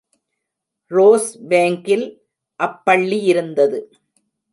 [0.91, 2.07] Rose Bank கில்
[2.55, 3.79] அப் பள்ளியிருந்தது.